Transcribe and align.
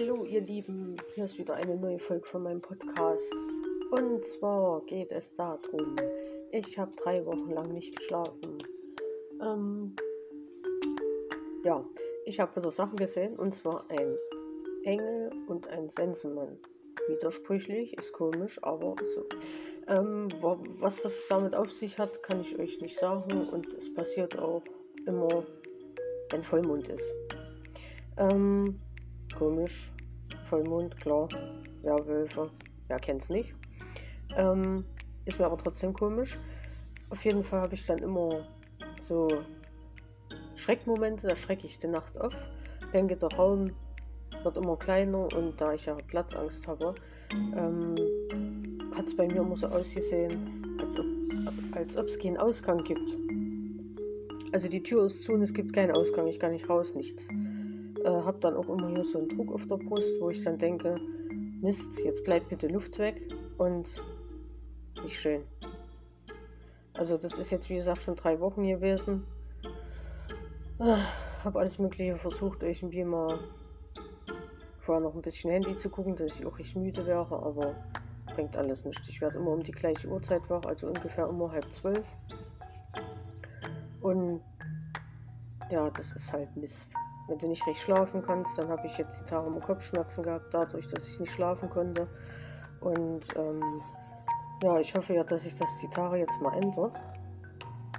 ihr 0.00 0.40
Lieben, 0.40 0.96
hier 1.14 1.26
ist 1.26 1.36
wieder 1.38 1.54
eine 1.54 1.76
neue 1.76 1.98
Folge 1.98 2.26
von 2.26 2.44
meinem 2.44 2.62
Podcast. 2.62 3.30
Und 3.90 4.24
zwar 4.24 4.80
geht 4.86 5.10
es 5.12 5.36
darum, 5.36 5.96
ich 6.50 6.78
habe 6.78 6.90
drei 6.96 7.24
Wochen 7.26 7.50
lang 7.50 7.72
nicht 7.72 7.98
geschlafen. 7.98 8.56
Ähm, 9.42 9.94
ja, 11.62 11.84
ich 12.24 12.40
habe 12.40 12.56
wieder 12.56 12.70
Sachen 12.70 12.96
gesehen, 12.96 13.36
und 13.36 13.54
zwar 13.54 13.84
ein 13.90 14.16
Engel 14.84 15.30
und 15.46 15.68
ein 15.68 15.90
Sensenmann. 15.90 16.58
Widersprüchlich, 17.08 17.96
ist 17.98 18.14
komisch, 18.14 18.58
aber 18.62 18.94
so. 19.14 19.26
Ähm, 19.88 20.28
was 20.40 21.02
das 21.02 21.22
damit 21.28 21.54
auf 21.54 21.70
sich 21.70 21.98
hat, 21.98 22.22
kann 22.22 22.40
ich 22.40 22.58
euch 22.58 22.80
nicht 22.80 22.98
sagen 22.98 23.46
und 23.48 23.74
es 23.74 23.92
passiert 23.92 24.38
auch 24.38 24.62
immer, 25.06 25.44
wenn 26.30 26.42
Vollmond 26.42 26.88
ist. 26.88 27.12
Ähm, 28.16 28.80
komisch. 29.34 29.92
Vollmond, 30.44 30.96
klar. 31.00 31.28
Ja, 31.82 31.96
Wölfe. 32.06 32.50
Wer 32.88 32.98
kennt's 32.98 33.28
nicht? 33.28 33.54
Ähm, 34.36 34.84
ist 35.24 35.38
mir 35.38 35.46
aber 35.46 35.58
trotzdem 35.58 35.92
komisch. 35.92 36.38
Auf 37.10 37.24
jeden 37.24 37.44
Fall 37.44 37.60
habe 37.60 37.74
ich 37.74 37.84
dann 37.84 37.98
immer 37.98 38.46
so 39.02 39.28
Schreckmomente, 40.54 41.26
da 41.26 41.36
schrecke 41.36 41.66
ich 41.66 41.78
die 41.78 41.88
Nacht 41.88 42.18
auf. 42.20 42.34
Denke, 42.92 43.16
der 43.16 43.28
Raum 43.32 43.66
wird 44.42 44.56
immer 44.56 44.76
kleiner 44.76 45.28
und 45.36 45.60
da 45.60 45.74
ich 45.74 45.86
ja 45.86 45.94
Platzangst 45.94 46.66
habe, 46.66 46.94
ähm, 47.32 47.96
hat 48.94 49.06
es 49.06 49.16
bei 49.16 49.26
mir 49.26 49.40
immer 49.40 49.56
so 49.56 49.66
ausgesehen, 49.68 50.78
als 50.80 50.98
ob 50.98 51.06
als 51.72 51.96
ob 51.96 52.06
es 52.06 52.18
keinen 52.18 52.36
Ausgang 52.36 52.84
gibt. 52.84 53.16
Also 54.52 54.68
die 54.68 54.82
Tür 54.82 55.06
ist 55.06 55.24
zu 55.24 55.32
und 55.32 55.42
es 55.42 55.54
gibt 55.54 55.72
keinen 55.72 55.92
Ausgang, 55.92 56.26
ich 56.28 56.38
kann 56.38 56.52
nicht 56.52 56.68
raus, 56.68 56.94
nichts 56.94 57.26
äh, 58.04 58.08
habe 58.08 58.38
dann 58.40 58.56
auch 58.56 58.68
immer 58.68 58.88
hier 58.88 59.04
so 59.04 59.18
einen 59.18 59.28
Druck 59.28 59.52
auf 59.52 59.66
der 59.66 59.76
Brust, 59.76 60.20
wo 60.20 60.30
ich 60.30 60.42
dann 60.42 60.58
denke, 60.58 60.96
Mist, 61.60 61.98
jetzt 62.04 62.24
bleibt 62.24 62.48
bitte 62.48 62.66
Luft 62.68 62.98
weg 62.98 63.32
und 63.58 63.86
nicht 65.02 65.18
schön. 65.18 65.42
Also 66.94 67.16
das 67.16 67.38
ist 67.38 67.50
jetzt 67.50 67.68
wie 67.70 67.76
gesagt 67.76 68.02
schon 68.02 68.16
drei 68.16 68.40
Wochen 68.40 68.66
gewesen. 68.66 69.24
Äh, 70.78 70.96
habe 71.44 71.60
alles 71.60 71.78
Mögliche 71.78 72.16
versucht, 72.16 72.62
irgendwie 72.62 73.04
mal 73.04 73.38
vorher 74.78 75.02
noch 75.02 75.14
ein 75.14 75.22
bisschen 75.22 75.50
Handy 75.50 75.76
zu 75.76 75.88
gucken, 75.88 76.16
dass 76.16 76.38
ich 76.38 76.44
auch 76.44 76.58
nicht 76.58 76.74
müde 76.76 77.06
wäre, 77.06 77.42
aber 77.42 77.74
bringt 78.34 78.56
alles 78.56 78.84
nicht. 78.84 79.00
Ich 79.08 79.20
werde 79.20 79.38
immer 79.38 79.52
um 79.52 79.62
die 79.62 79.72
gleiche 79.72 80.08
Uhrzeit 80.08 80.42
wach, 80.48 80.64
also 80.64 80.88
ungefähr 80.88 81.28
immer 81.28 81.50
halb 81.52 81.72
zwölf. 81.72 82.04
Und 84.00 84.40
ja, 85.70 85.88
das 85.90 86.12
ist 86.12 86.32
halt 86.32 86.54
Mist 86.56 86.92
wenn 87.28 87.38
du 87.38 87.46
nicht 87.48 87.66
recht 87.66 87.80
schlafen 87.80 88.22
kannst, 88.22 88.58
dann 88.58 88.68
habe 88.68 88.86
ich 88.86 88.98
jetzt 88.98 89.20
die 89.20 89.24
Tage 89.24 89.46
immer 89.46 89.60
Kopfschmerzen 89.60 90.22
gehabt, 90.22 90.52
dadurch, 90.52 90.86
dass 90.88 91.06
ich 91.06 91.20
nicht 91.20 91.32
schlafen 91.32 91.70
konnte. 91.70 92.08
Und 92.80 93.24
ähm, 93.36 93.80
ja, 94.62 94.78
ich 94.78 94.94
hoffe 94.94 95.14
ja, 95.14 95.24
dass 95.24 95.42
sich 95.42 95.56
das 95.56 95.68
die 95.80 95.88
Tage 95.88 96.18
jetzt 96.18 96.40
mal 96.40 96.54
ändert. 96.62 96.96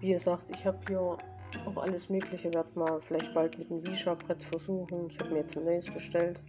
Wie 0.00 0.12
gesagt, 0.12 0.44
ich 0.54 0.66
habe 0.66 0.78
hier 0.86 1.00
auch 1.00 1.76
alles 1.76 2.08
Mögliche, 2.08 2.52
werde 2.52 2.78
mal 2.78 3.00
vielleicht 3.00 3.32
bald 3.34 3.58
mit 3.58 3.70
einem 3.70 3.86
Wischa-Brett 3.86 4.42
versuchen. 4.44 5.08
Ich 5.08 5.18
habe 5.18 5.30
mir 5.30 5.38
jetzt 5.38 5.56
ein 5.56 5.64
neues 5.64 5.86
bestellt. 5.86 6.40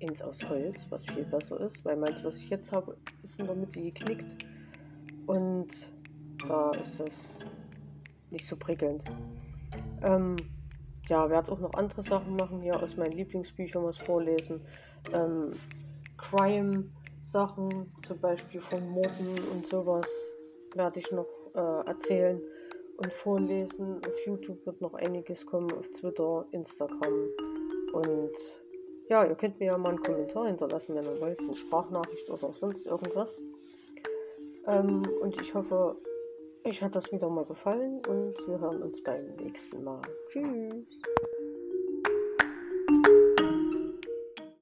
Ins 0.00 0.20
aus 0.20 0.40
Holz, 0.48 0.84
was 0.90 1.06
viel 1.06 1.24
besser 1.24 1.60
ist, 1.60 1.84
weil 1.84 1.96
meins, 1.96 2.24
was 2.24 2.34
ich 2.36 2.50
jetzt 2.50 2.72
habe, 2.72 2.96
ist 3.22 3.38
in 3.38 3.46
der 3.46 3.54
Mitte 3.54 3.80
geknickt. 3.80 4.44
Und 5.26 5.68
da 6.48 6.70
ist 6.72 6.98
es 6.98 7.38
nicht 8.30 8.44
so 8.44 8.56
prickelnd. 8.56 9.02
Ähm, 10.02 10.36
ja, 11.12 11.28
werde 11.28 11.52
auch 11.52 11.58
noch 11.58 11.74
andere 11.74 12.02
Sachen 12.02 12.36
machen, 12.36 12.62
hier 12.62 12.82
aus 12.82 12.96
meinen 12.96 13.12
Lieblingsbüchern 13.12 13.84
was 13.84 13.98
vorlesen. 13.98 14.62
Ähm, 15.12 15.52
Crime-Sachen, 16.16 17.92
zum 18.06 18.18
Beispiel 18.18 18.62
von 18.62 18.88
Morden 18.88 19.34
und 19.52 19.66
sowas, 19.66 20.06
werde 20.74 21.00
ich 21.00 21.12
noch 21.12 21.26
äh, 21.54 21.86
erzählen 21.86 22.40
und 22.96 23.12
vorlesen. 23.12 23.98
Auf 24.06 24.26
YouTube 24.26 24.64
wird 24.64 24.80
noch 24.80 24.94
einiges 24.94 25.44
kommen, 25.44 25.70
auf 25.72 25.86
Twitter, 25.90 26.46
Instagram. 26.52 27.28
Und 27.92 28.32
ja, 29.10 29.26
ihr 29.26 29.34
könnt 29.34 29.60
mir 29.60 29.66
ja 29.66 29.76
mal 29.76 29.90
einen 29.90 30.02
Kommentar 30.02 30.46
hinterlassen, 30.46 30.94
wenn 30.94 31.04
ihr 31.04 31.20
wollt, 31.20 31.40
eine 31.40 31.54
Sprachnachricht 31.54 32.30
oder 32.30 32.54
sonst 32.54 32.86
irgendwas. 32.86 33.36
Ähm, 34.66 35.02
und 35.20 35.38
ich 35.42 35.54
hoffe, 35.54 35.94
euch 36.64 36.82
hat 36.82 36.94
das 36.94 37.10
wieder 37.12 37.28
mal 37.28 37.44
gefallen 37.44 38.00
und 38.06 38.34
wir 38.46 38.58
hören 38.58 38.82
uns 38.82 39.02
beim 39.02 39.34
nächsten 39.36 39.82
Mal. 39.84 40.02
Tschüss. 40.28 41.02